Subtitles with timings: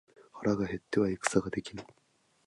[0.33, 1.85] 腹が減っては戦はできぬ。